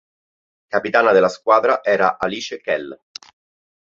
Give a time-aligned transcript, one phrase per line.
[0.67, 2.99] Capitana della squadra era Alice Kell.